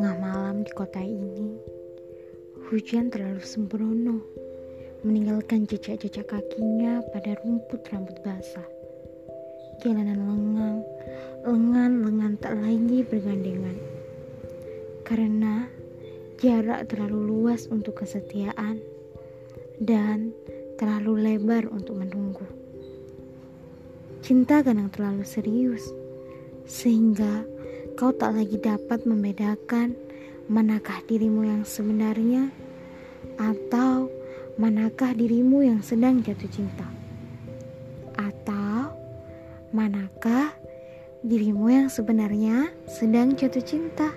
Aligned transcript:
malam 0.00 0.64
di 0.64 0.72
kota 0.72 1.04
ini, 1.04 1.60
hujan 2.72 3.12
terlalu 3.12 3.44
sembrono, 3.44 4.24
meninggalkan 5.04 5.68
jejak-jejak 5.68 6.32
kakinya 6.32 7.04
pada 7.12 7.36
rumput 7.44 7.84
rambut 7.92 8.16
basah. 8.24 8.64
Jalanan 9.84 10.24
lengang, 10.24 10.80
lengan-lengan 11.44 12.32
tak 12.40 12.56
lagi 12.56 13.04
bergandengan. 13.04 13.76
Karena 15.04 15.68
jarak 16.40 16.88
terlalu 16.88 17.28
luas 17.28 17.68
untuk 17.68 18.00
kesetiaan 18.00 18.80
dan 19.76 20.32
terlalu 20.80 21.36
lebar 21.36 21.68
untuk 21.68 22.00
menunggu. 22.00 22.48
Cinta 24.24 24.64
kadang 24.64 24.88
terlalu 24.88 25.26
serius, 25.26 25.84
sehingga 26.64 27.44
kau 28.02 28.10
tak 28.10 28.34
lagi 28.34 28.58
dapat 28.58 29.06
membedakan 29.06 29.94
manakah 30.50 30.98
dirimu 31.06 31.46
yang 31.46 31.62
sebenarnya 31.62 32.50
atau 33.38 34.10
manakah 34.58 35.14
dirimu 35.14 35.62
yang 35.62 35.78
sedang 35.86 36.18
jatuh 36.18 36.50
cinta 36.50 36.82
atau 38.18 38.90
manakah 39.70 40.50
dirimu 41.22 41.70
yang 41.70 41.86
sebenarnya 41.86 42.74
sedang 42.90 43.38
jatuh 43.38 43.62
cinta. 43.62 44.10